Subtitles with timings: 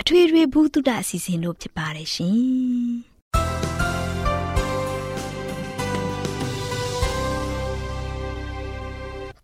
[0.00, 2.38] အထွေထွေဘုဒ္ဓအစီအစဉ်တို့ဖြစ်ပါတယ်ရှင်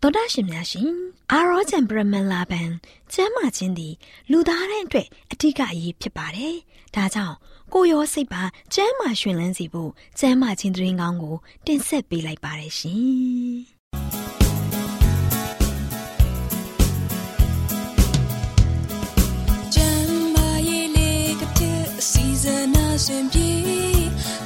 [0.01, 0.91] တော်ဒရှင်များရှင်
[1.31, 2.69] အာရောချံပရမလာဘန်
[3.13, 3.93] ကျမ်းမာခြင်းသည်
[4.31, 6.55] လူသားတိုင်းအတွက်အထူးအရေးဖြစ်ပါတယ်။
[6.95, 7.35] ဒါကြောင့်
[7.73, 8.43] ကိုရောစိတ်ပါ
[8.73, 13.57] ကျမ်းမာရှင်လန်းစီဖို့ကျမ်းမာခြင်းသတင်းကောင်းကို တင်ဆက်ပေးလိုက်ပါတယ်ရှင်။
[23.05, 23.49] ရှင်ပြေ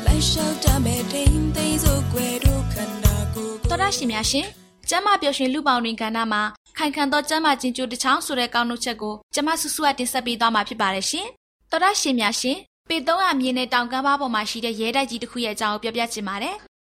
[0.06, 4.48] လိုက်လျှောက်တမဲ့ထိန်သိမ်းစို့ွယ်တို့ခန္ဓာကိုယ်တော်ရရှိများရှင်
[4.90, 6.42] ကျမပျော်ရွှင်လူပေါင်းတွင်ကဏ္ဍမှာ
[6.78, 11.28] ခိုင်ခံသောကျမချင်းကျိုးတစ်ချောင်းဆိုတဲ့ကောင်းနှုတ်ချက်ကိုကျမဆူဆူကတင်ဆက်ပေးသွားမှာဖြစ်ပါတယ်ရှင်
[11.72, 12.58] တော်ရရှိများရှင်
[12.90, 16.56] ပေ300မြင်းနဲ့တောင်ကမ်းပါးပေါ်မှာရှိတဲ့ရဲတိုက်ကြီးတစ်ခုရဲ့အကြောင်းကိုပြောပြချင်ပါတယ်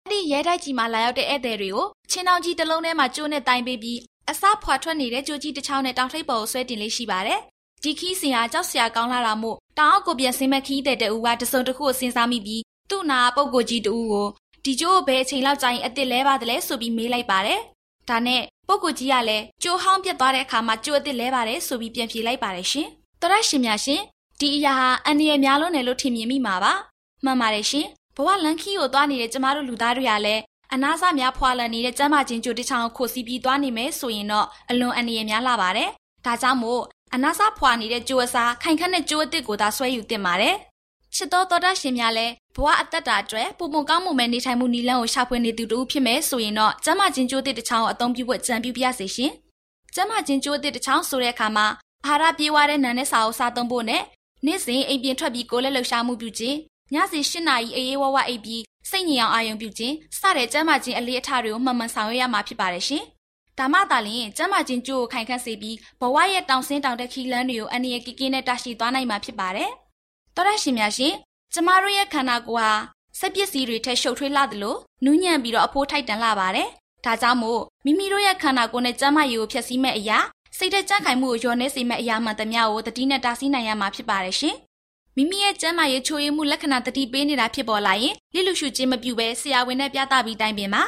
[0.06, 7.42] အဲ့ဒီရဲတိုက်ကြီးမှာလာရောက်တဲ့ဧည့်သည်တွေကိုချင်းတောင်ကြီးတစ်လုံးထဲမှာကျိုးနဲ့တိုင်ပေးပြီးအစားဖွာထွက်နေတဲ့ကြိုးကြီးတစ်ချောင်းနဲ့တောင်ထိပ်ပေါ်ကိုဆွဲတင်လေးရှိပါတယ်
[7.84, 14.28] ဒီခီးစင်ဟာကြောက်စရာကောင်းလာတာမို့တောင်အောက်ကိုပြန်ဆင်းမဲ့ခီးတဲ့တူကတစုံတစ်ခုကိုစဉ်းစားမိပြီးသူ့နာပုပ်ကိုကြီးတူကို
[14.64, 17.60] ဒီကျိုးကိုဘယ်အချိန်လောက်ကြာရင်အစ်စ်လဲပါတယ်လဲဆိုပြီးမေးလိုက်ပါတယ်။
[18.10, 22.88] ဒါနဲ့ပုပ်ကိုကြီးကလည်းကျိုးဟောင်းပြတ်သွားတဲ့အခါမှာကျိုးအစ်စ်လဲပါတယ်ဆိုပြီးပြန်ဖြေလိုက်ပါတယ်ရှင်။
[23.22, 24.02] တော်ရရှင်များရှင်
[24.40, 26.74] ဒီအရာဟာအန္တရာယ်များလို့နယ်လို့ထင်မြင်မိမှာပါ။
[27.26, 30.42] မှန်ပါတယ်ရှင်။ဘဝလန်ခီကိုသွားနေတဲ့ကျမတို့လူသားတွေကလည်း
[30.74, 35.90] အနာစများဖွာလန်နေတဲ့ကျမ်းမာခြင်းကြိုတစ်ချောင်းကိုခိုစီပြီးသွားနေမယ်ဆိုရင်တော့အလွန်အန္တရာယ်များလာပါတယ်။
[36.26, 36.82] ဒါကြောင့်မို့
[37.16, 40.56] အနာစားဖွာနေတဲ့ကြိုးအစားခိုင်ခန့်တဲ့ကြိုးအစ်စ်ကိုသာဆွဲယူတင်ပါတယ်။
[41.16, 49.32] ချစ်တော်တော်တရှင်များလည်းဘဝအသက်တာအတွက်ပုံပုံကောင်းမှုမဲ့နေထိုင်မှုနည်းလမ်းကိုရှာဖွေနေသူတို့ဖြစ်မယ်ဆိုရင်တော့ကျမချင်းကြိုးတစ်တစ်ချောင်းကိုအသုံးပြုဖို့ကြံပြုပြစေရှင်။
[49.96, 51.68] ကျမချင်းကြိုးတစ်တစ်ချောင်းဆိုတဲ့အခါမှာ
[52.06, 54.04] အာဟာရပြေးဝတဲ့နံနဲ့စာအုပ်စားသုံးဖို့နဲ့
[54.46, 56.58] နေ့စဉ်အိမ်ပြင်ထွက်ပြီးကိုယ်လက်လှူရှာမှုပြုခြင်း
[56.94, 63.04] ညစီ၈နာရီအေးအေးဝဝအိပ်ပြီးစိတ်ညစ်အောင်အာရုံပြုခြင်းစတဲ့ကျမချင်းအလေးအထားတွေကိုမှန်မှန်ဆောင်ရွက်ရမှာဖြစ်ပါတယ်ရှင်။
[63.60, 69.72] ဒါမှသာလျှင်ကျမ်းမာခြင်းကြိုးကိုခိုင်ခန့်စေပြီးဘဝရဲ့တောင်ဆင်းတောင်တက်ခီလန်းတွေကိုအနည်းငယ်ကကင်းနဲ့တရှိသွားနိုင်မှာဖြစ်ပါတယ်။
[70.36, 71.14] သောရရှင်များရှင်
[71.54, 72.72] ကျမတို့ရဲ့ခန္ဓာကိုယ်ဟာ
[73.20, 74.76] စက်ပစ္စည်းတွေထက်ရှုပ်ထွေးလာသလို
[75.06, 76.68] နူးညံ့ပြီးတော့အဖိုးထိုက်တန်လာပါတယ်။
[77.06, 80.18] ဒါကြောင့်မို့မိမိတို့ရဲ့ခန္ဓာကိုယ်နဲ့ကျန်းမာရေးကိုဖျက်ဆီးမဲ့အရာ
[80.58, 84.56] စိတ်သက်ကြံ့ခိုင်မှုကိုလျော်နေစေမဲ့အရာမှန်သမျှကိုတတိနဲ့တားဆီးနိုင်ရမှာဖြစ်ပါတယ်ရှင်။
[85.16, 90.84] မိမိရဲ့ကျန်းမာရေးချိုးယွင်းမှုလက္ခဏာတတိပေးနေတာဖြစ်ပေါ်လာရင်လိလူရှုခြင်းမပြုဘဲဆရာဝန်နဲ့ပြသပြီးတိုင်ပင်မှာ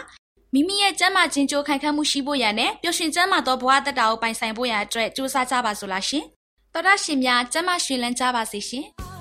[0.55, 6.23] မိမိရဲ့ကျန်းမာခြင်းကြိုးခိုင်ခန့်မှုရှိဖို့ရန်နဲ့ပျော်ရွှင်ကျန်းမာသောဘဝတတတာကိုပိုင်ဆိုင်ဖို့ရန်အတွက်ကြိုးစားကြပါစို့လားရှင်။
[6.73, 8.85] တော်ရရှင်များကျန်းမာရွှင်လန်းကြပါစေရှင်။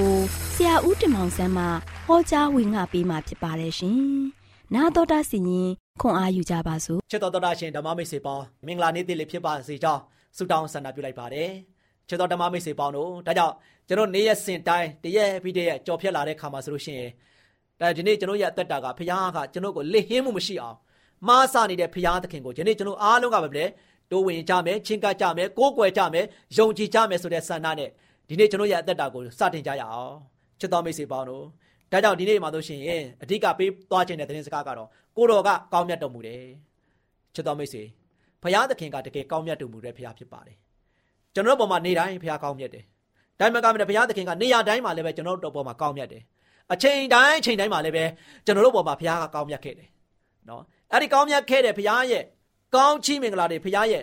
[0.00, 0.18] ကို
[0.54, 1.64] ဆရာဦးတင်မောင်ဆန်းမှ
[2.06, 4.00] ဟောကြားဝင်ငါပေးมาဖြစ်ပါတယ်ရှင်။
[4.74, 5.68] နာတော်တာစီရင်
[6.00, 10.02] ခွန်အားယူကြပါစို့။ချစ်တော်တော်တာရှင်ဓမ္မမိတ်ဆွေပေါင်းမင်္ဂလာနေ့တည်းလေးဖြစ်ပါစေကြောင်း
[10.36, 11.50] ဆုတောင်းဆန္ဒပြုလိုက်ပါတယ်။
[12.08, 13.54] ချစ်တော်ဓမ္မမိတ်ဆွေပေါင်းတို့ဒါကြောင့်
[13.88, 17.10] ကျွန်တော်နေ့ရက်စဉ်တိုင်းတရက်ပြီးတရက်ကြော်ဖြတ်လာတဲ့ခါမှာဆိုလို့ရှိရင်
[17.80, 20.76] ဒါဒီနေ့ကျွန်တော်ရဲ့အသက်တာကဖခင်ကကျွန်တော်ကိုလက်ဟင်းမှုမရှိအောင်
[21.28, 23.64] မားစနေတဲ့ဖခင်သခင်ကိုဒီနေ့ကျွန်တော်အားလုံးကပဲလေ
[24.10, 26.24] တိုးဝင်ကြမယ်ချင်းကပ်ကြမယ်ကိုးကွယ်ကြမယ်
[26.56, 27.90] ယုံကြည်ကြမယ်ဆိုတဲ့ဆန္ဒနဲ့
[28.28, 30.14] ဒီနေ့ကျွန်တော်ရဲ့အသက်တာကိုစတင်ကြရအောင်
[30.60, 31.44] ချစ်တော်မိတ်ဆွေပေါင်းတို့
[31.92, 32.80] ဒါကြောင့်ဒီနေ့မှာဆိုရှင်
[33.22, 36.42] အဓိကပေးသွားခြင်းတဲ့သတင်းစကားကတော့ကိုတော်ကကောင်းမြတ်တော်မူတယ်
[37.34, 37.82] ချစ်တော်မိတ်ဆွေ
[38.42, 40.56] ဘုရားသခင်ကတကယ်ကောင်းမြတ်တော်မူတဲ့ဘုရားဖြစ်ပါတယ်
[41.34, 42.84] ကျွန်တော်တို့ပေါ်မှာနေတိုင်းဘုရားကောင်းမြတ်တယ်
[43.40, 46.22] တိုင်းမှာကောင်းမြတ်တဲ့ဘုရားသခင်ကနေရာတိုင်းမှာလည်းပဲကျွန်တော်တို့ပေါ်မှာကောင်းမြတ်တယ်
[46.72, 48.04] အချိန်တိုင်းအချိန်တိုင်းမှာလည်းပဲ
[48.46, 49.88] ကျွန်တော်တို့ပေါ်မှာဘုရားကကောင်းမြတ်ခဲ့တယ်
[50.48, 52.22] နော်အဲ့ဒီကောင်းမြတ်ခဲ့တဲ့ဘုရားရဲ့
[52.76, 54.02] ကောင်းချီးမင်္ဂလာတွေဘုရားရဲ့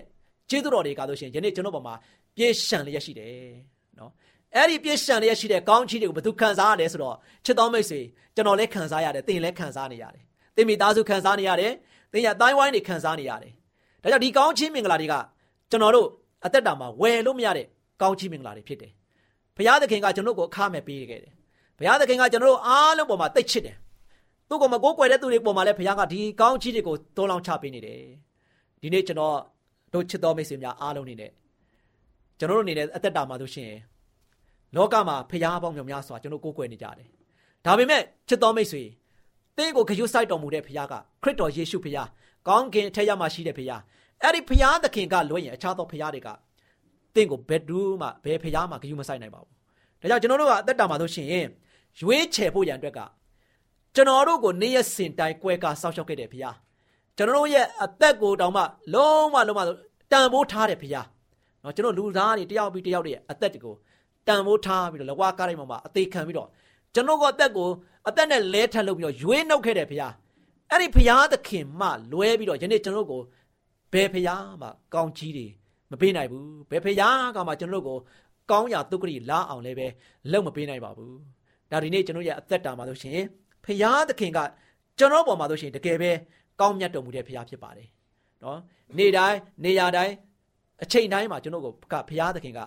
[0.49, 1.93] ကျေးဇူးတော်တွေကဆိုရှင်ယနေ့ကျွန်တော်ပေါ်မှာ
[2.35, 3.72] ပြေရှံလျက်ရှိတယ်
[4.03, 4.13] နော်
[4.55, 7.99] အဲ့ဒီပြည့်ရှံလျက်ရှိတဲ့ကောင်းချီးတွေကိုဘယ်သူခံစားရလဲဆိုတော့ချစ်တော်မိတ်ဆွေ
[8.35, 10.23] ကျွန်တော်လည်းခံစားရတယ်သင်လည်းခံစားနေရတယ်
[10.55, 11.71] သင်မိသားစုခံစားနေရတယ်
[12.13, 13.51] သင်ရတိုင်းဝိုင်းတွေခံစားနေရတယ်
[14.03, 15.15] ဒါကြောင့်ဒီကောင်းချီးမင်္ဂလာတွေက
[15.71, 16.07] ကျွန်တော်တို့
[16.45, 17.65] အသက်တာမှာဝယ်လို့မရတဲ့
[18.01, 18.91] ကောင်းချီးမင်္ဂလာတွေဖြစ်တယ်
[19.57, 21.33] ဘုရားသခင်ကကျွန်တော်ကိုအခမဲ့ပေးခဲ့တယ်
[21.77, 23.75] ဘုရားသခင်ကကျွန်တော်တို့အားလုံးပေါ်မှာတိတ်ချစ်တယ်
[24.49, 27.99] သူ့ကိုမကိုးကွယ်တဲ့သူတွေပေါ်မှာလည်းဘုရားကဒီကောင်းချီးတွေကိုတိုးလောင်ချပေးနေတယ်
[28.81, 29.37] ဒီနေ့ကျွန်တော်
[29.93, 31.31] တို့ချစ်တော်မိတ်ဆွေများအားလုံးနေနဲ့
[32.39, 33.71] ကျွန်တော်တို့အနေနဲ့အသက်တာမှာဆိုရှင်
[34.76, 37.08] လောကမှာဖျားပေါင်းမြောင်များစွာကျွန်တော်ကိုးကွယ်နေကြတယ်။
[37.66, 38.82] ဒါပေမဲ့ချစ်တော်မိတ်ဆွေ
[39.56, 42.08] သင်ကိုဂရုစိုက်တော်မူတဲ့ဖျားကခရစ်တော်ယေရှုဖျား
[42.48, 43.82] ကောင်းကင်အထက်ရမှာရှိတဲ့ဖျား
[44.22, 46.28] အဲ့ဒီဖျားသခင်ကလွှဲရင်အခြားသောဖျားတွေက
[47.14, 49.52] သင်ကိုဘယ်သူမှဘယ်ဖျားမှဂရုမစိုက်နိုင်ပါဘူး။
[50.00, 51.28] ဒါကြောင့်ကျွန်တော်တို့ကအသက်တာမှာဆိုရှင်
[52.00, 53.00] ရွေးချယ်ဖို့ရန်အတွက်က
[53.94, 56.56] ကျွန်တော်တို့ကိုနေ့ရက်စဉ်တိုင်းကွဲကာစောင့်ရှောက်ခဲ့တဲ့ဖျား
[57.16, 58.62] ကျွန်တော်တို့ရဲ့အသက်ကိုတောင်မှ
[58.94, 59.60] လုံးဝလုံးဝ
[60.12, 61.06] တန်ဖိုးထားတဲ့ဖျား
[61.60, 63.74] เนาะကျွန်တော်လူသားတွေတယောက်ပြီးတယောက်တွေရဲ့အသက်တွေကို
[64.27, 66.49] တန်ဖိုးထားပြီးတော့လဝါကားတိုင်းမှာအသေးခံပြီးတော့
[66.93, 67.69] ကျွန်တော်ကအသက်ကို
[68.07, 70.13] အသက်နဲ့လဲထပ်လုပ်ပြီးတော့ရွေးနှုတ်ခဲ့တယ်ဖရား
[70.69, 73.21] အဲ့ဒီဖရားသခင်မှလွဲပြီးတော့ယနေ့ကျွန်တော်ကို
[73.93, 75.47] ဘယ်ဖရားမှကောင်းကြီးတွေ
[75.91, 77.97] မပေးနိုင်ဘူးဘယ်ဖရားကမှကျွန်တော်ကို
[78.51, 79.87] ကောင်းရာဒုက္ခရီလာအောင်လည်းပဲ
[80.31, 81.17] လုပ်မပေးနိုင်ပါဘူး
[81.71, 83.19] ဒါဒီနေ့ကျွန်တော်ရဲ့အသက်တာမှာဆိုရှင်
[83.65, 84.39] ဖရားသခင်က
[84.99, 86.11] ကျွန်တော်ပေါ်မှာဆိုရှင်တကယ်ပဲ
[86.59, 87.87] ကောင်းမြတ်တော်မူတဲ့ဖရားဖြစ်ပါတယ်
[88.43, 88.59] နော်
[88.97, 90.13] နေ့တိုင်းနေရာတိုင်း
[90.83, 91.73] အချိန်တိုင်းမှာကျွန်တော်ကို
[92.09, 92.59] ဖရားသခင်က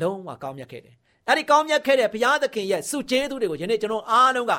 [0.00, 0.94] လုံးဝကောင်းမြတ်ခဲ့တယ်
[1.28, 4.52] အဲ့ဒီကောင်းမြတ်ခဲ့တဲ့ဘုရားသခင်ရဲ့စုကျေးဇူးတွေကိုယနေ့ကျွန်တော်အားလုံးက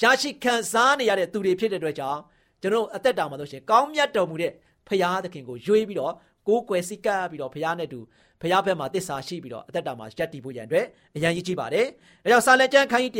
[0.00, 2.20] ရရှိခံစားနေရတဲ့သူတွေဖြစ်တဲ့အတွက်ကြောင့်
[2.62, 4.52] ကျွန်တော်အသက်တာမှာဆိုရှင်ကောင်းမြတ်တော်မူတဲ့
[4.88, 6.14] ဘုရားသခင်ကိုရွေးပြီးတော့
[6.48, 8.00] ကိုးကွယ်စိတ်ကပ်ပြီးတော့ဘုရားနဲ့တူ
[8.40, 11.86] ဘုရားဘက်မှာတစ္ဆာရှိပြီးတော့အသက်တာမှာယက်တည်ဖို့ရန်အတွက်အရန်ကြီးကြည့်ပါတယ်။
[12.22, 13.12] ဒါကြောင့်စာလက်ကျမ်းခန်းကြီး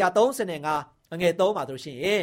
[0.59, 2.23] 135အငယ်3ပါဆိုရှင်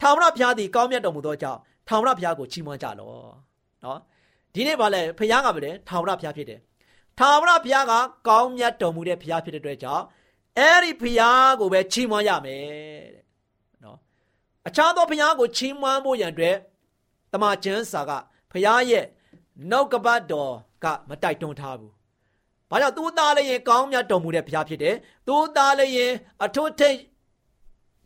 [0.00, 1.58] ထာဝရဘုရားသည်ကောင်းမြတ်တော်မူသောကြောင့်
[1.88, 3.30] ထာဝရဘုရားကိုချီးမွမ်းကြလော့။
[3.84, 3.98] နော်
[4.54, 6.60] ဒီနေ့ပါလဲဘုရားကပဲထာဝရဘုရားဖြစ်တယ်
[7.20, 7.92] ထာဝရဘုရားက
[8.28, 10.04] ကောင်းမြတ်တော်မူတဲ့ဘုရားဖြစ်တဲ့အတွက်ကြောင့်
[10.58, 12.64] အဲ့ဒီဘုရားကိုပဲချီးမွမ်းရမယ်
[13.14, 13.24] တဲ့
[13.84, 13.98] နော်
[14.68, 16.56] အခြားသောဘုရားကိုချီးမွမ်းဖို့ရန်အတွက်
[17.32, 18.10] တမန်ကျမ်းစာက
[18.52, 19.04] ဘုရားရဲ့
[19.70, 20.52] နှုတ်ကပတ်တော်
[20.84, 21.92] ကမတိုက်တွန်းထားဘူး။
[22.70, 24.94] ဘာကြောင့်သူသားလည်းရင်ကောင်းမြတ်တော်မူတဲ့ဘုရားဖြစ်တယ်။
[25.28, 26.12] သူသားလည်းရင်
[26.44, 26.98] အထွတ်ထိပ်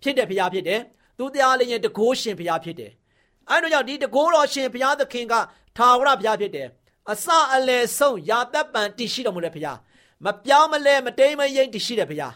[0.02, 0.80] ဖြစ်တဲ့ဘုရားဖြစ်တယ်။
[1.18, 2.92] သူသားလည်းရင်တကိုးရှင်ဘုရားဖြစ်တယ်။
[3.50, 5.34] အဲဒါကြောင့်ဒီတကိုးတော်ရှင်ဘုရားသခင်က
[5.76, 6.68] ထာဝရဘုရားဖြစ်တယ်။
[7.12, 9.78] အစအလယ်ဆုံးယာသက်ပံတည်ရှိတော်မူတဲ့ဘုရား
[10.24, 12.34] မပြောင်းမလဲမတိမ်မယိမ့်တည်ရှိတဲ့ဘုရား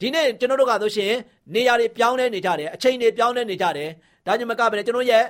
[0.00, 1.12] ဒီနေ့ကျွန်တော်တို့ကဆိုရှင်
[1.54, 3.88] နေရာတွေပြောင်းလဲနေကြတယ်အချိန်တွေပြောင်းလဲနေကြတယ်
[4.26, 5.24] ဒါကြောင့်မကပဲကျွန်တော်ရဲ့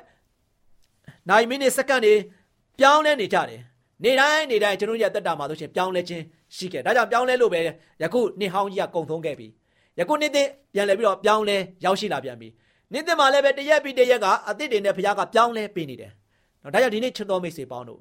[1.29, 2.15] နိုင်မိနစ်စက္ကန့်တွေ
[2.79, 3.61] ပြောင်းလဲနေကြတယ်
[4.05, 6.23] နေတိုင်းနေတိုင်းကျွန်တော်ရဲ့တက်တာမှာဆိုရှင်ပြောင်းလဲခြင်း
[6.57, 7.61] ရှိခဲ့ဒါကြောင့်ပြောင်းလဲလို့ပဲ
[8.03, 9.47] ယခုနှစ်ဟောင်းကြီးကကုံသုံးခဲ့ပြီ
[9.99, 12.49] ယခုနှစ်သစ်ပြန်လဲပြီးတော့ပြောင်းလဲရောက်ရှိလာပြန်ပြီ
[12.93, 16.13] နှစ်သစ်မှာလည်းပဲတရက်ပြီးတရက်ကအသစ်တွေနဲ့ဘုရားကပြောင်းလဲပေးနေတယ်
[16.63, 18.01] နော်ဒါကြောင့်ဒီနေ့ချစ်တော်မိတ်ဆွေပေါင်းတို့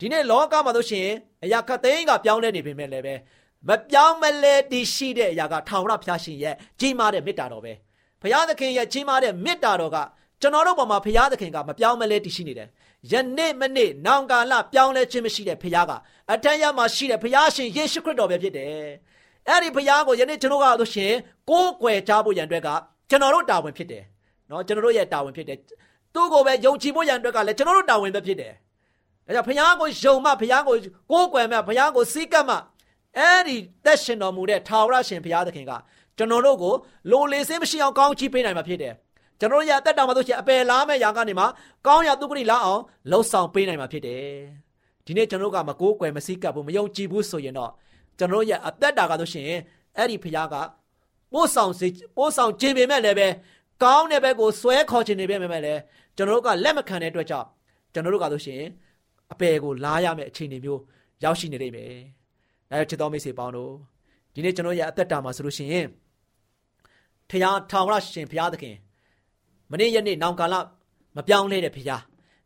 [0.00, 1.08] ဒီနေ့လောကမှာဆိုရှင်
[1.44, 3.14] အရာခတ်သိန်းကပြောင်းလဲနေပေမဲ့လည်းပဲ
[3.68, 7.72] မပြောင်းမလဲတည်ရှိတဲ့အရာကထာဝရဘုရားရှင်ရဲ့ကြီးမားတဲ့မေတ္တာတော်ပဲ
[8.22, 9.96] ဘုရားသခင်ရဲ့ကြီးမားတဲ့မေတ္တာတော်က
[10.40, 12.68] ကျွန်တော်တို့ပေါ်မှာဘုရားသခင်ကမပြောင်းမလဲတည်ရှိနေတယ်
[13.12, 15.92] ယနေ့မနေ့နောင်ကာလပြောင်းလဲခြင်းမရှိတဲ့ဘုရားက
[16.32, 18.68] အထက်ရမှာရှိတဲ့ဘုရားရှင်ယေရှုခရစ်တော်ပဲဖြစ်တယ်
[19.48, 21.12] အဲ့ဒီဘုရားကိုယနေ့ကျွန်တော်ကဆိုရှင်
[21.50, 22.68] ကိုးကွယ်ကြဖို့ရန်အတွက်က
[23.10, 24.04] ကျွန်တော်တို့တာဝန်ဖြစ်တယ်
[24.50, 25.58] နော်ကျွန်တော်တို့ရဲ့တာဝန်ဖြစ်တယ်
[26.14, 28.52] သူ့ကိုပဲယုံကြည်ဖို့ရန်အတွက်ကလည်းကျွန်တော်တို့တာဝန်ပဲဖြစ်တယ်
[29.36, 30.76] ဒါကြောင့်ဘုရားကိုယုံမှဘုရားကို
[31.10, 32.56] ကိုးကွယ်မှဘုရားကိုစီးကပ်မှ
[33.18, 35.72] အဲ့ဒီသက်ရှင်တော်မူတဲ့ထာဝရရှင်ဘုရားသခင်က
[36.16, 36.74] ကျွန်တော်တို့ကို
[37.10, 38.94] လိုလေစင်းမရှိအောင်ကောင်းချီးပေးနိုင်မှာဖြစ်တယ်
[39.40, 41.44] ကျွန်တော်တို့ရအသက်တာမှာဆိုရှင်အပယ်လားမဲ့ຢာကနေမှ
[41.86, 44.24] ကောင်းရသူကတိလားအောင်လှုပ်ဆောင်ပေးနိုင်မှာဖြစ်တယ်
[45.06, 47.70] ဒီနေ့ကျွန်တော်တို့ကမကိုးကွယ်မစည်းကပ်ဘူးမယုံကြည်ဘူးဆိုရင်တော့
[48.18, 49.46] ကျွန်တော်တို့ရအသက်တာကဆိုရှင်
[49.96, 50.54] အဲ့ဒီဘုရားက
[51.32, 53.28] ပို့ဆောင်စေပို့ဆောင်ခြင်းပေမဲ့လည်းပဲ
[53.82, 55.80] ကောင်းတဲ့ဘက်ကိုဆွဲခေါ်ခြင်းနေပေမဲ့လည်း
[56.16, 57.46] ကျွန်တော်တို့ကလက်မခံတဲ့အတွက်ကြောင့်
[57.92, 58.62] ကျွန်တော်တို့ကဆိုရှင်
[59.32, 60.80] အပယ်ကိုလားရမယ့်အခြေအနေမျိုး
[61.22, 61.92] ရောက်ရှိနေလိမ့်မယ်။
[62.70, 63.72] ဒါကြောင့်ချစ်တော်မိတ်ဆွေပေါင်းတို့
[64.34, 65.86] ဒီနေ့ကျွန်တော်ရဲ့အသက်တာမှာဆိုလို့ရှိရင်
[67.30, 68.76] ထရာထောင်ရရှင်ဘုရားသခင်
[69.70, 70.54] မနေ့ရက်နေ့နောင်ကာလ
[71.16, 72.02] မပြောင်းလဲတဲ့ဘုရား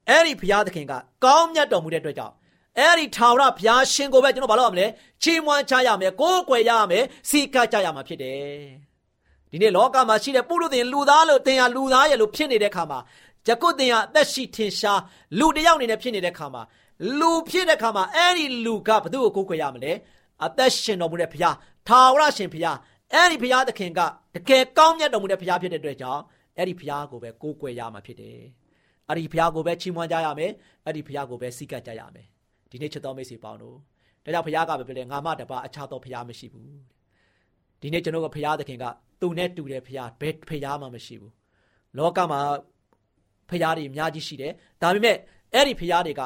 [0.09, 0.93] အဲ့ဒီဘုရားသခင်က
[1.25, 2.35] ကောင်းမြတ်တော်မူတဲ့အတွက်ကြောင့်
[2.79, 4.87] အဲ့ဒီထာဝရဘုရားရှင်ကိုပဲကျွန်တော်ဘာလို့ရမလဲ
[5.23, 8.85] ချီးမွမ်းချရမယ်ကိုးကွယ်ရမယ်စီကပ်ကြရမှာဖြစ်တယ်
[9.51, 12.99] ဒီနေ့လောကမှာရှိတဲ့ပုရုသင်လူသားလို့တင်ရလူသားရဲ့လို့ဖြစ်နေတဲ့ခါမှာ
[13.49, 15.01] ယခုတင်ရအသက်ရှိထင်ရှား
[15.39, 16.63] လူတယောက်အနေနဲ့ဖြစ်နေတဲ့ခါမှာ
[17.19, 19.93] လူဖြစ်တဲ့ခါမှာအဲ့ဒီလူကဘသူ့ကိုကိုးကွယ်ရမလဲ
[20.45, 21.57] အသက်ရှင်တော်မူတဲ့ဘုရား
[21.89, 22.79] ထာဝရရှင်ဘုရား
[23.13, 24.01] အဲ့ဒီဘုရားသခင်က
[24.35, 26.23] တကယ်ကောင်းမြတ်တော်မူတဲ့ဘုရားဖြစ်တဲ့အတွက်ကြောင့်
[26.59, 28.39] အဲ့ဒီဘုရားကိုပဲကိုးကွယ်ရမှာဖြစ်တယ်
[29.09, 30.53] အဲ့ဒီဘုရားကိုပဲချီးမွမ်းကြရမယ်
[30.85, 32.27] အဲ့ဒီဘုရားကိုပဲစိတ်ကပ်ကြရမယ်
[32.71, 33.77] ဒီနေ့ချစ်တော်မိတ်ဆွေပေါင်းတို့
[34.25, 36.77] ဒါကြောင့်ဘုရားကပဲပြောတယ်ငါမတပါအခြားသောဘုရားမရှိဘူး
[37.81, 38.85] ဒီနေ့ကျွန်တော်ကဘုရားသခင်က
[39.21, 41.33] သူနဲ့တူတဲ့ဘုရားဘယ်ဘုရားမှမရှိဘူး
[41.99, 42.41] လောကမှာ
[43.49, 45.17] ဘုရားတွေအများကြီးရှိတယ်ဒါပေမဲ့
[45.55, 46.23] အဲ့ဒီဘုရားတွေက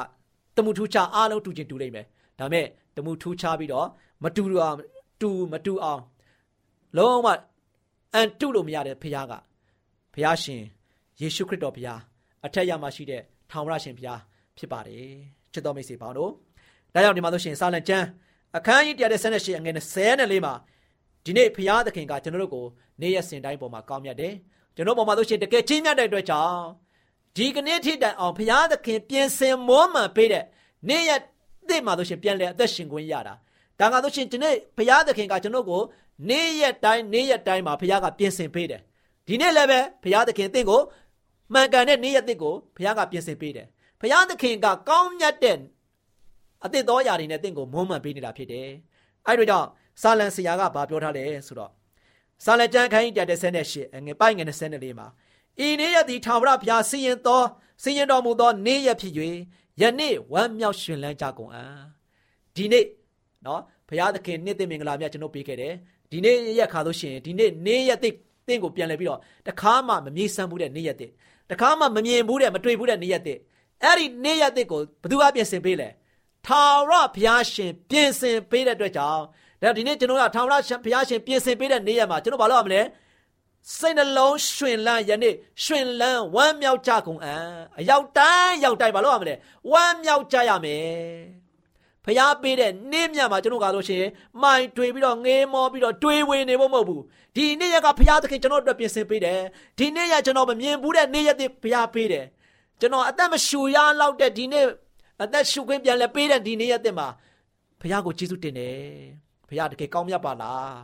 [0.55, 2.05] တမှုထူးခြားအားလုံးတူချင်းတူလိမ့်မယ်
[2.39, 3.87] ဒါပေမဲ့တမှုထူးခြားပြီးတော့
[4.23, 4.75] မတူအောင်
[5.21, 6.01] တူမတူအောင်
[6.97, 7.27] လုံးဝ
[8.13, 9.33] အန်တုလို့မရတဲ့ဘုရားက
[10.13, 10.61] ဘုရားရှင်
[11.21, 11.99] ယေရှုခရစ်တော်ဘုရား
[12.45, 13.21] အထက်ရမှာရှိတဲ့
[13.51, 14.19] ထောင်ရရှင်ဘုရား
[14.57, 15.03] ဖြစ်ပါတယ်
[15.53, 16.31] ချစ်တော်မိတ်ဆွေပေါင်းတို့
[16.93, 18.05] ဒါကြောင့်ဒီမှာဆိုရှင်စာလံကျမ်း
[18.57, 20.53] အခန်းကြီး138အငယ်24မှာ
[21.25, 22.65] ဒီနေ့ဘုရားသခင်ကကျွန်တော်တို့ကို
[23.01, 24.33] နေ့ရက်စဉ်တိုင်းပေါ်မှာကောင်းမြတ်တယ်
[24.75, 26.59] ကျွန်တော်ပေါ်မှာဆိုရှင်တကယ်ချင်းမြတ်တဲ့အတွက်ကြောင့်
[27.35, 30.43] ဒီကနေ့ထိတိုင်အောင်ဘုရားသခင်ပြင်ဆင်မောမှန်ပေးတဲ့
[30.89, 31.21] နေ့ရက်
[31.67, 33.33] သစ်မှာဆိုရှင်ပြန်လဲအသက်ရှင်ခွင့်ရတာ
[33.79, 35.81] ဒါကဆိုရှင်ဒီနေ့ဘုရားသခင်ကကျွန်တော်ကို
[36.29, 38.81] နေ့ရက်တိုင်းနေ့ရက်တိုင်းမှာဘုရားကပြင်ဆင်ပေးတယ်
[39.27, 40.81] ဒီနေ့လည်းပဲဘုရားသခင်တင့်ကို
[41.53, 43.67] မှန်ကန်တဲ့နေ့ရက်သစ်ကိုဘုရားကပြင်ဆင်ပေးတယ်
[44.01, 45.57] ဘုရားသခင်ကကောင်းမြတ်တဲ့
[46.65, 48.67] အသစ်တော်ຢာတွေနဲ့တင့်ကိုမုန်းမှန်ပေးနေတာဖြစ်တယ်
[49.25, 49.67] အဲ့တို့ကြောင့်
[50.01, 51.71] စာလံဆရာကဘာပြောထားလဲဆိုတော့
[52.45, 53.25] စာလံကျမ်းခန်းကြီး
[53.59, 55.07] 138ငွေပိုက်ငွေ24မှာ
[55.65, 57.45] ဤနေ့ရက်သည်ထာဝရဘုရားစီရင်တော်
[57.83, 59.13] စီရင်တော်မူသောနေ့ရက်ဖြစ်၍
[59.81, 61.79] ယနေ့ဝမ်းမြောက်ရှင်လန်းကြကုန်အံ့
[62.55, 62.85] ဒီနေ့
[63.45, 65.73] နော်ဘုရားသခင်နေ့သိမင်္ဂလာမြတ်ကျွန်တော်ပေးခဲ့တယ်
[66.11, 68.09] ဒီနေ့ရက်ခါလို့ရှိရင်ဒီနေ့နေ့ရက်သိ
[68.47, 71.07] တင့်ကိုပြန်လဲပြီးတော့တခါမှမမြည်ဆန်းဘူးတဲ့နေ့ရက်သိ
[71.51, 73.33] တခါမှမမြင်ဘူးတဲ့မတွေ့ဘူးတဲ့နေ့ရက်သိ
[73.83, 75.89] အဲ့ဒီနေ့ရက်သိကိုဘသူကပြင်ဆင်ပေးလဲ
[76.47, 79.23] ထာဝရဘုရားရှင်ပြင်ဆင်ပေးတဲ့အတွက်ကြောင့်
[79.61, 80.53] ဒါဒီနေ့ကျွန်တော်ကထာဝရ
[80.85, 82.81] ဘုရားရှင်ပြင်ဆင်ပေးတဲ့နေ့ရက်မှာကျွန်တော်ဘာလုပ်ရမလဲ
[83.77, 87.45] စိတ်နှလုံးရှင်လန်းယနေ့ရှင်လန်းဝမ်းမြောက်ကြကုန်အံ့
[87.79, 89.35] အရောက်တိုင်းရောက်တိုင်းဘာလုပ်ရမလဲ
[89.71, 91.39] ဝမ်းမြောက်ကြရမယ်
[92.05, 94.11] ဖျားပေးတဲ့နေ့မြတ်မှာကျွန်တော်ကားလို့ရှိရင်
[94.41, 97.03] မိုင်တွေပြီးတော့ငေးမောပြီးတော့တွေးဝေနေဖို့မဟုတ်ဘူး
[97.35, 99.39] ဒီနေ့ရက်ကဖျားသခင်ကျွန်တော်အတွက်ပြင်ဆင်ပေးတယ်
[99.77, 102.25] ဒီနေ့ရက်ကျွန်တော်မမြင်ဘူးတဲ့နေ့ရက်တွေဖျားပေးတယ်
[102.79, 104.65] ကျွန်တော်အသက်မရှူရလောက်တဲ့ဒီနေ့
[105.23, 107.07] အသက်ရှူခွင့်ပြန်လဲပေးတဲ့ဒီနေ့ရက်တွေမှာ
[107.81, 108.77] ဖျားကိုကျေးဇူးတင်တယ်
[109.49, 110.77] ဖျားတကယ်ကောင်းမြတ်ပါလား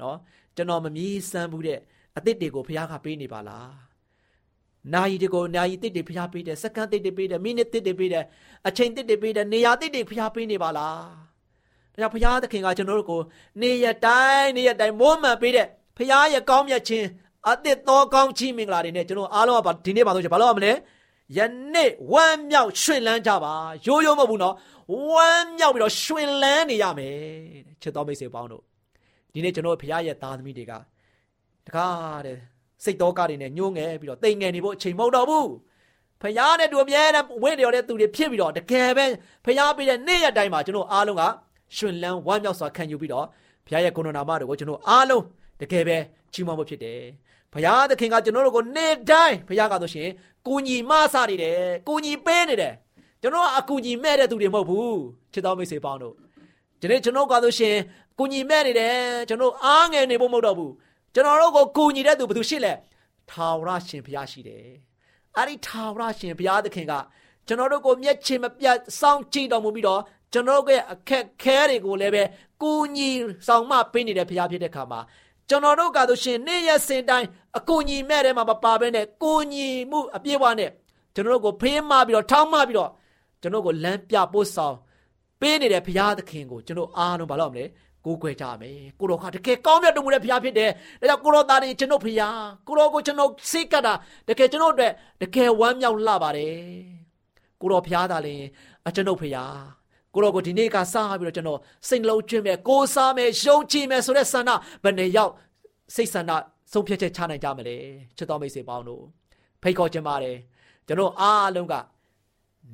[0.00, 0.16] နော်
[0.56, 1.78] ကျွန်တော်မမြည်စမ်းဘူးတဲ့
[2.16, 3.90] အသစ်တွေကိုဖျားကပေးနေပါလား
[4.92, 8.24] နာယီတွေကိုနာယီတစ်တွေဖျားပေးတယ်စက္ကန့်တစ်တွေပေးတယ်မိနစ်တစ်တွေပေးတယ်
[8.68, 11.02] အချိန်တစ်တွေပေးတယ်နေရာတစ်တွေဖျားပေးနေပါလား
[11.92, 13.20] ဒါကြောင့်ဖျားသခင်ကကျွန်တော်တို့ကို
[13.60, 17.06] နေရတိုင်းနေရတိုင်းမိုးမှန်ပေးတဲ့ဖျားရဲ့ကောင်းမြတ်ခြင်း
[17.48, 20.72] အသစ်သောကောင်းချီးမင်္ဂလာတွေနဲ့ကျွန်တော်အားလုံးကဒီနေ့ပါလို့ဘာလို့ရမလဲ
[21.36, 21.38] ယ
[21.74, 23.54] နေ့ဝမ်းမြောက်ရွှင်လန်းကြပါ
[23.86, 24.54] ရိုးရိုးမဟုတ်ဘူးနော်
[25.10, 27.16] ဝမ်းမြောက်ပြီးတော့ရွှင်လန်းနေရမယ်
[27.82, 28.62] ချစ်တော်မိတ်ဆွေပေါင်းတို့
[29.32, 30.72] ဒီနေ့ကျွန်တော်ဖျားရဲ့သားသမီးတွေက
[31.66, 32.38] တကားတဲ့
[32.84, 35.50] စိတ်တော်ကားတွေနဲ့ညှိုးငယ်ပြီးတော့တိမ်ငယ်နေဖို့အချိန်မဟုတ်တော့ဘူး
[36.22, 39.04] ဖယားနဲ့တူအမြဲတမ်းဝင့်တော်တဲ့သူတွေဖြစ်ပြီးတော့တကယ်ပဲ
[39.44, 41.22] ဖယားပေးတဲ့နေ့ရက်တိုင်းမှာကျွန်တော်အားလုံးက
[41.76, 43.26] ရှင်လန်းဝမ်းမြောက်စွာခံယူပြီးတော့
[43.66, 45.24] ဘုရားရဲ့ကိုယ်တော်နာမတော်ကိုကျွန်တော်အားလုံး
[45.60, 45.96] တကယ်ပဲ
[46.32, 47.00] ချီးမွမ်းဖို့ဖြစ်တယ်
[47.52, 50.08] ဘုရားသခင်ကကျွန်တော်တို့ကိုနေ့တိုင်းဘုရားကဆိုရှင်
[50.46, 52.74] ကိုညီမဆနေတယ်ကိုညီပေးနေတယ်
[53.22, 54.98] ကျွန်တော်ကအကူညီမဲ့တဲ့သူတွေမဟုတ်ဘူး
[55.32, 56.14] ချစ်တော်မိတ်ဆွေပေါင်းတို့
[56.80, 57.76] ဒီနေ့ကျွန်တော်ကဆိုရှင်
[58.18, 58.96] ကိုညီမဲ့နေတယ်
[59.28, 60.72] ကျွန်တော်အားငယ်နေဖို့မဟုတ်တော့ဘူး
[61.14, 62.72] ကျွန်တော်တို့ကိုကူညီတဲ့သူဘယ်သူရှိလဲ
[63.30, 64.64] ထာဝရရှင်ဘုရားရှိတယ်
[65.36, 66.92] အဲ့ဒီထာဝရရှင်ဘုရားသခင်က
[67.46, 70.00] ကျွန်တော်တို့ကိုမျက်ခြေမပြတ်စောင့်ကြည့်တော်မူပြီးတော့
[70.32, 72.22] ကျွန်တော်တို့ရဲ့အခက်ခဲတွေကိုလည်းပဲ
[72.62, 73.08] ကူညီ
[73.46, 75.00] ဆောင်မပေးနေတဲ့ဖရားဖြစ်တဲ့ခါမှာ
[75.48, 80.70] ကျွန်တော်တို့ကဆိုရှင်နေ့ရက်စဉ်တိုင်းအကူညီမဲ့တဲ့မှာမပါဘဲနဲ့ကူညီမှုအပြည့်အဝနဲ့
[81.14, 82.90] ကျွန်တော်တို့ကိုဖေးမပြီးတော့ထောင်းမပြီးတော့
[83.40, 84.76] ကျွန်တော်ကိုလမ်းပြပို့ဆောင်
[85.40, 87.64] ပေးနေတဲ့ဘုရားသခင်ကိုကျွန်တော်အားလုံးမလုပ်မလဲ
[88.04, 93.94] ကိုးကွယ်ကြမယ်ကိုတော်ကတကယ်ကောင်းမြတ်တော်မူတဲ့ဘုရားဖြစ်တယ်ဒါကြောင့်ကိုတော်သားတွေကျွန်တော်ဘုရားကိုတော်ကိုကျွန်တော်စိတ်ကတာ
[94.28, 96.54] တကယ်ကျွန်တော်အတွက်တကယ်ဝမ်းမြောက်လှပါတယ်
[97.60, 98.44] ကိုတော်ဘုရားသားလည်း
[98.88, 99.58] အကျွန်ုပ်ဘုရား
[100.14, 104.50] ကိုတော်ကိုဒီနေ့ကစပြီးတော့ကျွန်တော်စိတ်လုံးကျွင်းမယ်ကိုးစားမယ်ယုံကြည်မယ်ဆိုတဲ့ဆန္ဒ
[104.82, 105.32] ဘယ်နဲ့ရောက်
[105.94, 106.30] စိတ်ဆန္ဒ
[106.72, 107.76] ဆုံးဖြတ်ချက်ချနိုင်ကြမလဲ
[108.16, 109.02] ချစ်တော်မိတ်ဆွေပေါင်းတို့
[109.62, 110.36] ဖိတ်ခေါ်ခြင်းပါတယ်
[110.86, 111.74] ကျွန်တော်အားလုံးက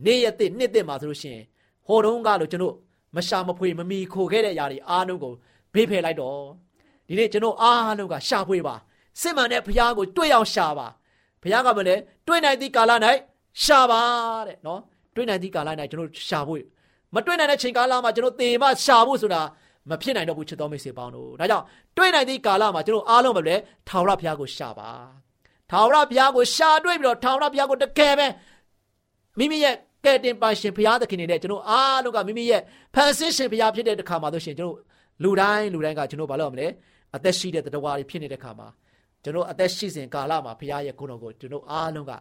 [0.05, 1.45] နေ့ရက်တစ်နှစ်တစ်မှာဆိုလို့ရှိရင်
[1.87, 2.75] ဟိုတုန်းကလို့ကျွန်တော်
[3.15, 5.35] မရှာမဖွေမမီခိုခဲ့တဲ့အရာတွေအားလုံးကို
[5.75, 6.41] ဘေးဖယ်လိုက်တော့
[7.09, 8.75] ဒီနေ့ကျွန်တော်အားလုံးကရှာဖွေပါ
[9.21, 10.87] စစ်မှန်တဲ့ဘုရားကိုတွေ့အောင်ရှာပါ
[11.43, 11.95] ဘုရားကမလဲ
[12.27, 12.93] တွေ့နိုင်သည့်ကာလ၌
[13.65, 14.03] ရှာပါ
[14.47, 14.81] တဲ့နော်
[15.15, 16.63] တွေ့နိုင်သည့်ကာလ၌ကျွန်တော်ရှာဖို့
[17.15, 19.43] မတွေ့နိုင်တဲ့ချိန်ကာလမှာကျွန်တော်တေမရှာဖို့ဆိုတာ
[19.91, 21.65] မဖြစ်နိုင်တော့ဘူးချစ်တော်မိတ်ဆွေပေါင်းတို့ဒါကြောင့်
[21.97, 23.57] တွေ့နိုင်သည့်ကာလမှာကျွန်တော်အားလုံးပဲလေ
[23.89, 24.91] ထာဝရဘုရားကိုရှာပါ
[25.71, 28.27] ထာဝရဘုရားကိုရှာတွေ့ပြီးတော့ထာဝရဘုရားကိုတကယ်ပဲ
[29.39, 29.75] မိမိရဲ့
[30.07, 32.63] ကဲ့တင်ပါရှင်ဘုရားသခင်နေတဲ့ကျွန်တော်အားလုံးကမိမိရဲ့
[32.95, 34.79] ဖန်ဆင်းရှင်ဘုရားဖြစ်တဲ့တခါမှာဆိုရှင်ကျွန်တော်
[35.23, 36.67] လူတိုင်းလူတိုင်းကကျွန်တော်ဘာလို့မလဲ
[37.17, 38.69] အသက်ရှိတဲ့တတဝါတွေဖြစ်နေတဲ့ခါမှာ
[39.23, 42.13] ကျွန်တော်အသက်ရှိစဉ်ကာလမှာဘုရားရဲ့ဂုဏ်တော်ကိုကျွန်တော်အားလုံးက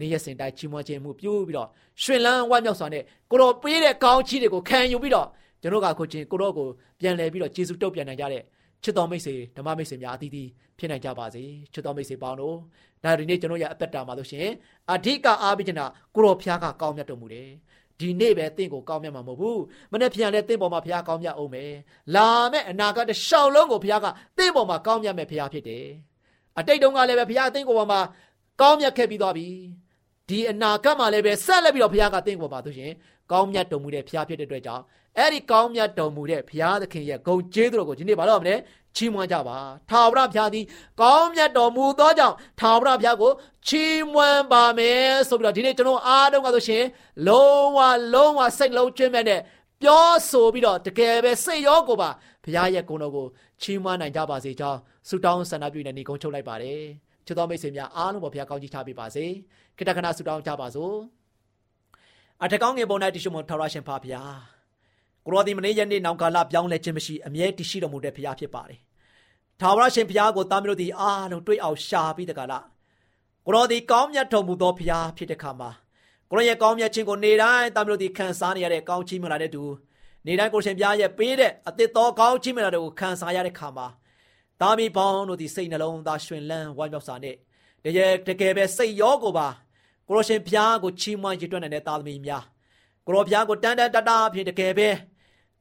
[0.00, 1.68] နေရစင်တိုင်းချီးမွမ်းခြင်းမှုပြုပြီးတော့
[2.02, 5.26] ရှင်လန်းဝမ်းမြောက်စွာနဲ့ကိုတော်ပေးတဲ့ကောင်းချီးတွေကိုခံယူပြီးတော့
[5.62, 6.66] ကျွန်တော်ကကိုချင်းကိုတော်ကို
[7.00, 8.42] ပြန်လဲပြီးတော့ကျေးဇူးတုတ်ပြန်နိုင်ကြတဲ့
[8.84, 12.56] ချစ်တော်မိတ်ဆွေဓမ္မမိတ်ဆွေများအသီးသီးဖြစ်နိုင်ကြပါစေချစ်တော်မိတ်ဆွေပေါင်းတို့
[13.04, 14.48] ဒါဒီနေ့ကျွန်တော်ရဲ့အသက်တာမှာလို့ရှင်
[14.92, 17.48] အဓိကအားပေးချင်တာကိုတော်ဖျားကကောင်းမြတ်တော်မူတယ်
[18.00, 19.60] ဒီနေ့ပဲတင့်ကိုကောင်းမြတ်မှာမဟုတ်ဘူး
[19.92, 21.72] မနေ့ပြန်လဲတင့်ပေါ်မှာဘုရားကောင်းမြတ်အောင်မယ်
[22.14, 24.06] လာမဲ့အနာဂတ်တစ်ရှောင်းလုံးကိုဘုရားက
[24.38, 25.86] တင့်ပေါ်မှာကောင်းမြတ်မဲ့ဘုရားဖြစ်တယ်
[26.58, 28.00] အတိတ်တုန်းကလည်းပဲဘုရားတင့်ကိုပေါ်မှာ
[28.60, 29.48] ကောင်းမြတ်ခဲ့ပြီးသွားပြီ
[30.28, 32.92] ဒီအနာဂတ်မှာလည်းပဲဆက်လက်ပြီးတော့ဘုရားကတင့်ပေါ်မှာသူရှင်
[33.32, 34.84] ကောင်းမြတ်တော်မူတဲ့ဘုရားဖြစ်တဲ့အတွက်ကြောင့်
[35.18, 38.56] အဲ့ဒီကောင်းမြတ်တော်မူတဲ့ဘုရားသခင်ရဲ့ဂုဏ်ကျေးဇူးတော်ကိုဒီနေ့ဘာလို့မလဲ
[38.96, 39.58] ချီးမွမ်းကြပါ
[39.90, 40.64] ထာဝရဘုရားသည်
[41.00, 43.32] ကောင်းမြတ်တော်မူသောကြောင့်ထာဝရဘုရားကို
[43.68, 46.84] ချီးမွမ်းပါမယ်ဆိုပြီးတော့ဒီနေ့ကျွန်တော်အားလုံးကဆိုရှင်
[47.26, 47.78] လုံးဝ
[48.14, 49.40] လုံးဝစိတ်လုံးကျွမ်းမဲ့တဲ့
[49.82, 52.10] ပြောဆိုပြီးတော့တကယ်ပဲစိတ်ရောကိုပါ
[52.44, 53.26] ဘုရားရဲ့ဂုဏ်တော်ကို
[53.62, 56.82] ချီးမွမ်းနိုင်ကြပါစေကြောင်းဆုတောင်းဆန္ဒပြုနေနေကုန်းချုပ်လိုက်ပါတယ်
[57.26, 59.24] ချစ်တော်မိတ်ဆွေများအားလုံးပေါ်ဘုရားကောင်းချီးချပေးပါစေ
[59.76, 60.94] ခိတ္တခဏဆုတောင်းကြပါစို့
[62.42, 64.59] အထက်ကောင်းငယ်ပေါ်၌တရှိမထာဝရရှင်ဖာဘုရား
[65.24, 68.80] ကိုရောဒီမနေ့ယနေ့နောင်ကာလပြောင်းလဲခြင်းမရှိအမြဲတရှိတော်မူတဲ့ဘုရားဖြစ်ပါတယ်။
[69.60, 72.64] ထာဝရရှင်ဘုရားကိုတာမျိုးတို့ဒီအားလုံးတွေ့အောင်ရှာပြီးတကလား
[73.46, 75.70] ကိုရောဒီကောင်းမြတ်တော်မူသောဘုရားဖြစ်တဲ့ခါမှာ
[76.30, 79.62] ကိုရောရဲ့ကောင်းမြတ်ခြင်းကိုနေတိုင်းတာမျိုးတို့ဒီခံစားနေရတဲ့ကောင်းချီးမလာတဲ့သူ
[80.26, 83.86] နေတိုင်းကိုရှင်ဘုရားရဲ့ပေးတဲ့အသစ်သောကောင်းချီးမလာတဲ့ကိုခံစားရတဲ့ခါမှာ
[84.60, 87.36] တာမီပေါင်းတို့ဒီစိတ်နှလုံးသားရှင်လန်းဝမ်းမြောက်စွာနဲ့
[87.84, 89.48] တကယ်တကယ်ပဲစိတ်ရောကိုပါ
[90.08, 92.44] ကိုရောရှင်ဘုရားကိုချီးမွမ်းရည်တွက်နိုင်တဲ့တာသမီများ
[93.06, 94.88] ကိုရောဘုရားကိုတန်တန်တတအဖြစ်တကယ်ပဲ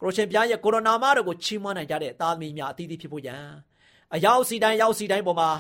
[0.01, 3.43] ကိုရရှင်ဘုရားရဲ့ကိုရိုနာမတော်ကိုချီးမွမ်းနိုင်ကြတဲ့သားသမီးများအသီးသီးဖြစ်ဖို့ရန်
[4.15, 5.51] အရောက်စီတိုင်းရောက်စီတိုင်းပေါ်မှာ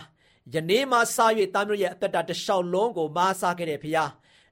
[0.53, 1.17] ယနေ့မှစ၍
[1.55, 4.09] သားမျိုးရဲ့အသက်တာတစ်လျှောက်လုံးကိုမားစားခဲ့တဲ့ဘုရား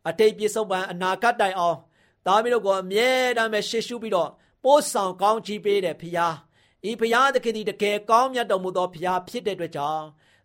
[0.09, 1.77] အတိတ်ပြစ္ဆုတ်ပံအနာဂတ်တိုင်အောင်
[2.25, 4.29] သားမျိုးတို့ကိုအမြဲတမ်းပဲရှေ့ရှုပြီးတော့
[4.63, 6.35] ပို့ဆောင်ကောင်းချီးပေးတဲ့ဘုရား
[6.89, 10.03] ဤဘုရားသခင်ဒီတကယ်ကောင်းမြတ်တော်မူသောဘုရားဖြစ်တဲ့အတွက်ကြောင့်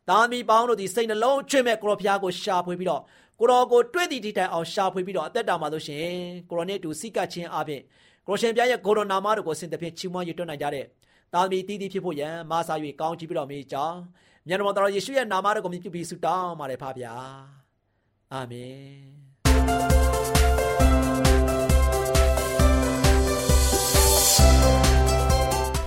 [0.09, 3.03] သားမီပေါင်းတို့ဒီစိတ်နှလုံးချွတ်မဲ့ကိုရောဘုရားကိုရှာဖွေပြီးတော့
[3.39, 6.07] ကိုရောကိုတွေ့သည့်ဒီတိုင်အောင်ရှာဖွေပြီးတော့အသက်တာမှာလို့ရှင်
[6.49, 7.83] ကိုရောနဲ့တူစိတ်ကချင်းအပြင်
[8.27, 10.87] ကိုရှင်ပြရဲ့ကိုရိုနာမတို့ကိုစင်တဖြင့်ချီးမွမ်းရတွန်းနိုင်ကြတဲ့
[11.33, 13.99] တာသမီတီးတီးဖြစ်ဖို့ရန်မာစာ၍ကောင်းချီးပြီးတော်မူကြောင်း
[14.49, 17.15] မြတ်တော်တော်ယေရှုရဲ့နာမတော်ကိုမြည်ပြီးဆုတောင်းပါတယ်ဖပါဗျာ
[18.33, 19.13] အာမင်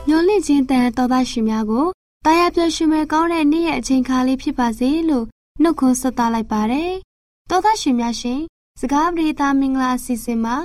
[0.08, 1.88] ညွန်လင့်ခြင်းတန်တော်သားရှင်များကို
[2.26, 5.26] တာယာပြည့်ရှင်မဲ့ကောင်းတဲ့နေ့ရဲ့အချိန်ခါလေးဖြစ်ပါစေလို့
[5.62, 6.92] နှုတ်ခွန်းဆက်သလိုက်ပါတယ်
[7.50, 8.40] တော်သားရှင်များရှင်
[8.80, 10.56] စကားပြေးသားမင်္ဂလာအစီအစဉ်မှာ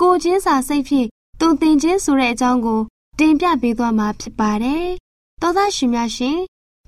[0.00, 1.08] ကိုချင်းစာစိတ်ဖြင့်
[1.40, 2.80] တုံသင်ခြင်းဆိုတဲ့အကြောင်းကို
[3.18, 4.86] တင်ပြပေးသွားမှာဖြစ်ပါတယ်။
[5.40, 6.38] သောသားရှင်များရှင်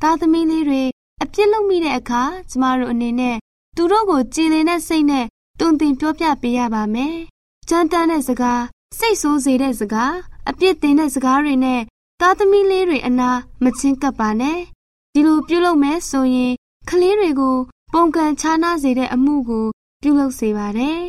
[0.02, 0.82] သားသမီးလေးတွေ
[1.22, 3.36] အပြစ်လုပ်မိတဲ့အခါကျမတို့အနေနဲ့
[3.76, 5.26] သူတို့ကိုကြည်လင်တဲ့စိတ်နဲ့
[5.60, 7.14] တုံသင်ပြောပြပေးရပါမယ်။
[7.68, 8.62] ကြမ်းတမ်းတဲ့စကား
[8.98, 10.14] စိတ်ဆိုးစေတဲ့စကား
[10.48, 11.80] အပြစ်တင်တဲ့စကားတွေနဲ့
[12.20, 13.30] သားသမီးလေးတွေအနာ
[13.62, 14.58] မချင်းကပ်ပါနဲ့။
[15.14, 16.52] ဒီလိုပြုလုပ်မယ်ဆိုရင်
[16.88, 17.56] ကလေးတွေကို
[17.92, 19.66] ပုံကန်ခြားနာစေတဲ့အမှုကို
[20.02, 21.00] ပြုလုပ်စေပါတယ်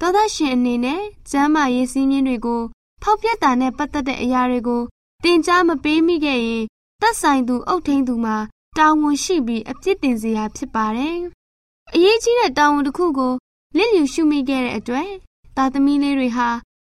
[0.00, 2.62] သောသားရှင်အနေနဲ့ကျမ်းမာရေးစည်းမျဉ်းတွေကို
[3.02, 4.82] ဖောက်ပြက်တာနဲ့ပတ်သက်တဲ့အရာတွေကို
[5.24, 6.64] တင် जा မပေးမိခဲ့ရင်
[7.00, 8.36] သက်ဆိုင်သူအုပ်ထိန်သူမှာ
[8.78, 11.18] တာဝန်ရှိပြီးအပြစ်တင်စရာဖြစ်ပါတယ်။
[11.94, 13.32] အရေးကြီးတဲ့တာဝန်တစ်ခုကို
[13.76, 15.10] လစ်လျူရှုမိခဲ့တဲ့အတွက်
[15.56, 16.48] သားသမီးလေးတွေဟာ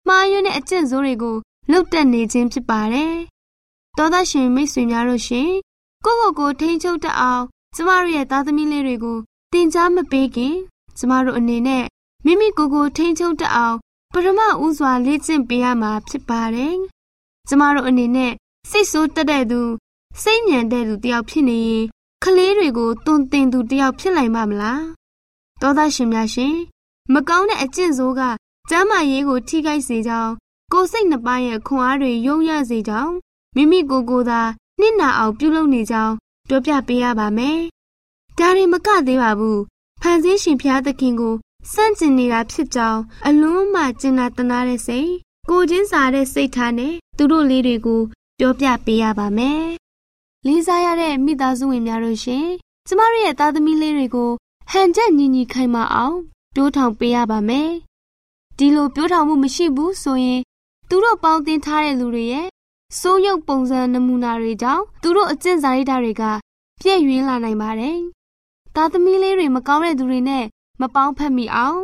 [0.09, 1.37] မှားယွင်းတဲ့အကျင့်ဆိုးတွေကို
[1.71, 3.15] လှုပ်တက်နေခြင်းဖြစ်ပါတယ်။
[3.97, 5.51] သောသားရှင်မိတ်ဆွေများတို့ရှင်
[6.05, 9.19] ကိုယ့်ကိုယ်ကိုထိန်းချုပ်တတ်အောင်ကျမတို့ရဲ့သားသမီးလေးတွေကို
[9.53, 10.55] တင် जा မပေးခင်
[10.99, 11.85] ကျမတို့အနေနဲ့
[12.27, 13.77] မိမိကိုယ်ကိုထိန်းချုပ်တတ်အောင်
[14.13, 16.77] ပထမဦးစွာလေ့ကျင့်ပေးရမှာဖြစ်ပါတယ်။
[17.49, 18.33] ကျမတို့အနေနဲ့
[18.71, 19.61] စိတ်ဆိုးတက်တဲ့သူ
[20.23, 21.85] စိတ်ညံတဲ့သူတယောက်ဖြစ်နေရင်
[22.25, 24.83] ကလေးတွေကိုတွင်တင်သူတယောက်ဖြစ်နိုင်မှာမလား။
[25.61, 26.55] သောသားရှင်များရှင်
[27.13, 28.21] မကောင်းတဲ့အကျင့်ဆိုးက
[28.71, 30.33] ကျမ်းမာရေးကိုထိခိုက်စေကြောင်း
[30.73, 33.13] ကိုယ်စိတ်နှစ်ပါးရဲ့ခွန်အားတွေယုံရစေကြောင်း
[33.57, 34.41] မိမိကိုယ်ကိုယ်သာ
[34.81, 36.15] နှိနာအောင်ပြုလုပ်နေကြောင်း
[36.49, 37.59] ပြောပြပေးရပါမယ်။
[38.39, 39.59] ဒါရင်မကသေးပါဘူး။
[40.03, 41.35] ဖန်ဆင်းရှင်ဖျားသခင်ကို
[41.73, 45.11] စန့်ကျင်နေတာဖြစ်ကြောင်းအလုံးမှကျင်နာတနာတဲ့စိတ်
[45.51, 48.01] ကိုချင်းစာတဲ့စိတ်ထားနဲ့သူတို့လေးတွေကို
[48.39, 49.63] ပြောပြပေးရပါမယ်။
[50.47, 52.47] လေးစားရတဲ့မိသားစုဝင်များတို့ရှင်
[52.87, 54.31] ကျမတို့ရဲ့သားသမီးလေးတွေကို
[54.71, 56.17] ဟန်ချက်ညီညီခိုင်မာအောင်
[56.57, 57.71] တိုးထောင်ပေးရပါမယ်။
[58.59, 60.41] ဒီလိုပြောထောင်မှုမရှိဘူးဆိုရင်
[60.89, 62.47] သူတို့ပေါင်းတင်ထားတဲ့လူတွေရဲ့
[63.01, 66.23] စိုးရုပ်ပုံစံနမူနာတွေကြောင့်သူတို့အကျင့်စာရိတ္တတွေက
[66.81, 67.99] ပြည့်ရွေးလာနိုင်ပါတယ်။
[68.75, 70.45] သားသမီးလေးတွေမကောင်းတဲ့သူတွေနဲ့
[70.81, 71.81] မပေါင်းဖက်မိအောင်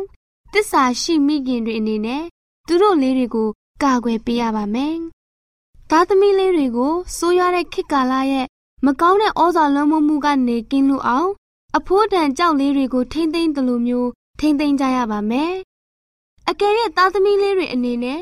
[0.53, 2.23] တစ္ဆာရှိမိခင်တွေအနေနဲ့
[2.67, 3.49] သူတို့လေးတွေကို
[3.83, 4.95] ကာကွယ်ပေးရပါမယ်။
[5.89, 8.47] သားသမီးလေးတွေကိုစိုးရတဲ့ခေတ်ကာလရဲ့
[8.85, 11.29] မကောင်းတဲ့ဩဇာလွှမ်းမိုးမှုကနေကင်းလို့အောင်
[11.77, 15.53] အဖိုးတန်ကြောက်လေးတွေကိုထိမ့်သိမ်းတယ်လို့မျိုးထိမ့်သိမ်းကြရပါမယ်။
[16.49, 18.19] အကယ်၍သားသမီးလေးတွေအနေနဲ့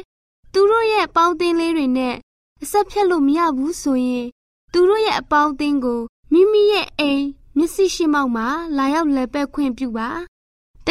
[0.53, 2.15] သူတို့ရဲ့ပေါင်းသင်းလေးတွေနဲ့
[2.63, 4.27] အဆက်ဖြတ်လို့မရဘူးဆိုရင်
[4.73, 6.01] သူတို့ရဲ့အပေါင်းအသင်းကို
[6.33, 7.23] မိမိရဲ့အိမ်
[7.57, 10.09] မျက်စိရှိမောက်မှာလာရောက်လဲပက်ခွင့်ပြုပါ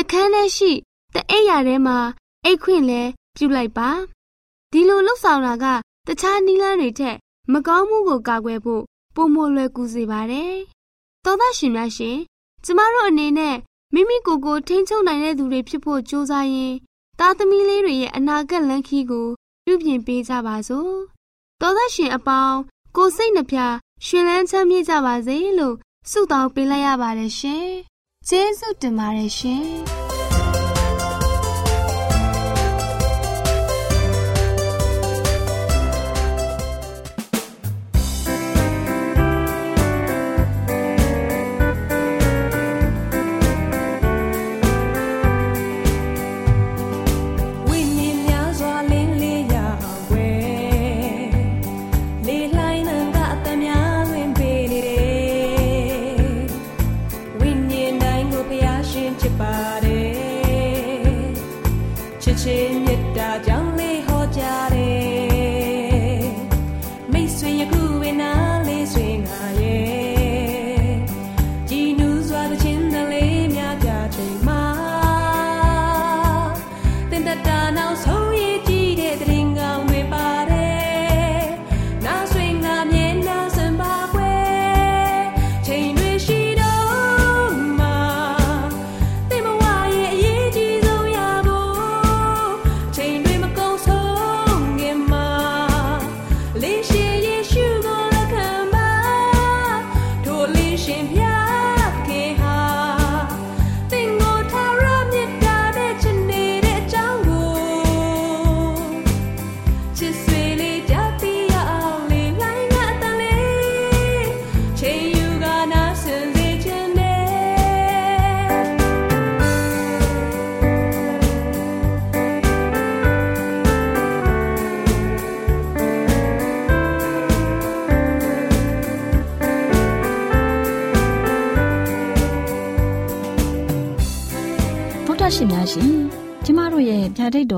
[0.01, 0.73] တခန်းထဲရှိ
[1.15, 1.99] တအိပ်ရာထဲမှာ
[2.45, 3.03] အိတ်ခွင့်လဲ
[3.37, 3.91] ပြုလိုက်ပါ
[4.73, 5.67] ဒီလိုလှုပ်ဆောင်တာက
[6.07, 7.17] တခြားနီးလန်းတွေထက်
[7.53, 8.83] မကောင်းမှုကိုကာကွယ်ဖို့
[9.15, 10.55] ပုံမလွယ်ကူစေပါတယ်
[11.25, 12.17] သောသားရှင်များရှင်
[12.65, 13.57] ကျမတို့အနေနဲ့
[13.95, 16.75] မိမိကိုယ်ကိုထိန်းချုပ်နိုင်တဲ့သူတွေဖြစ်ဖို့ကြိုးစားရင်
[17.19, 19.29] သားသမီးလေးတွေရဲ့အနာဂတ်လမ်းခီးကို
[19.65, 20.93] ပြုပြင်ပေးကြပါစို့
[21.61, 22.59] သောသားရှင်အပေါင်း
[22.97, 23.59] ကိုစိတ်နှပြ
[24.07, 25.77] ရှင်လန်းချမ်းမြေ့ကြပါစေလို့
[26.11, 27.69] ဆုတောင်းပေးလိုက်ရပါတယ်ရှင်
[28.31, 30.08] ကျေးဇူးတင်ပါတယ်ရှင်ရှင်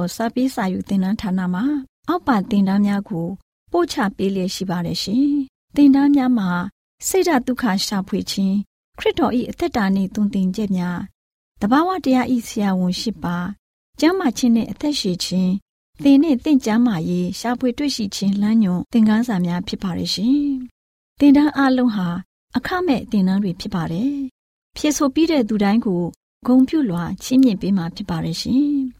[0.02, 1.64] တ်တော်စာပေးစာယူတင်နန်းဌာနမှာ
[2.08, 3.26] အောက်ပါတင်ဒားများကို
[3.72, 5.28] ပို့ချပေးလျက်ရှိပါတယ်ရှင်
[5.76, 6.50] တင်ဒားများမှာ
[7.06, 8.56] ဆိဒ္ဓတုခရှာဖွေခြင်း
[8.98, 11.00] ခရစ်တော်၏အသက်တာနှင့်တုန်တင်ကြများ
[11.60, 13.36] တဘာဝတရားဤဆရာဝန်ရှိပါ
[14.00, 15.52] ကျမ်းမာခြင်းနှင့်အသက်ရှိခြင်း
[16.02, 20.40] သင်နှင့်တင့်ကြမာရေးရှာဖွေတွေ့ရှိခြင်းလမ်းညွန်သင်ခန်းစာများဖြစ်ပါရဲ့ရှင်
[21.20, 22.08] တင်ဒားအလုံးဟာ
[22.56, 24.14] အခမဲ့တင်ဒားတွေဖြစ်ပါတယ်
[24.76, 26.02] ဖြစ်ဆိုပြီးတဲ့သူတိုင်းကို
[26.46, 28.80] ဂုံပြုလွှာချီးမြှင့်ပေးမှာဖြစ်ပါရဲ့ရှင်။